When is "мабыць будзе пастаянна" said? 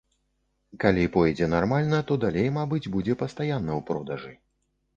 2.57-3.71